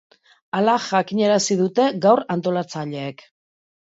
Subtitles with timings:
[0.59, 3.25] Hala jakinarazi dute gaur antolatzaileek.